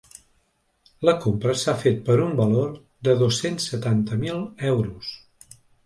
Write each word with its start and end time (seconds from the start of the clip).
La 1.09 1.13
compra 1.25 1.53
s’ha 1.65 1.75
fet 1.83 2.01
per 2.09 2.17
un 2.25 2.35
valor 2.41 2.73
de 3.09 3.17
dos-cents 3.23 3.71
setanta 3.75 4.23
mil 4.27 4.45
euros. 4.77 5.17